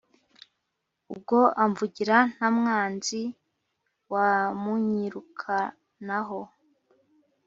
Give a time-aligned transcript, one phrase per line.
[1.11, 3.21] Ubwo amvugira ntamwanzi
[4.13, 6.41] wamunyirukanaho